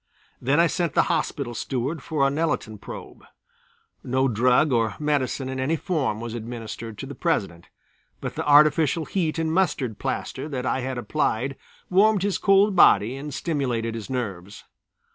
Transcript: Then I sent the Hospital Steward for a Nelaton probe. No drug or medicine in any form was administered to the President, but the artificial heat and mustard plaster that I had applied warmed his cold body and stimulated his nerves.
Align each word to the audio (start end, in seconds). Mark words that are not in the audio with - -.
Then 0.41 0.59
I 0.59 0.65
sent 0.65 0.95
the 0.95 1.03
Hospital 1.13 1.53
Steward 1.53 2.01
for 2.01 2.25
a 2.25 2.31
Nelaton 2.31 2.79
probe. 2.79 3.23
No 4.03 4.27
drug 4.27 4.71
or 4.73 4.95
medicine 4.97 5.47
in 5.47 5.59
any 5.59 5.75
form 5.75 6.19
was 6.19 6.33
administered 6.33 6.97
to 6.97 7.05
the 7.05 7.13
President, 7.13 7.67
but 8.19 8.33
the 8.33 8.47
artificial 8.49 9.05
heat 9.05 9.37
and 9.37 9.53
mustard 9.53 9.99
plaster 9.99 10.49
that 10.49 10.65
I 10.65 10.79
had 10.79 10.97
applied 10.97 11.55
warmed 11.91 12.23
his 12.23 12.39
cold 12.39 12.75
body 12.75 13.15
and 13.15 13.31
stimulated 13.31 13.93
his 13.93 14.09
nerves. 14.09 14.63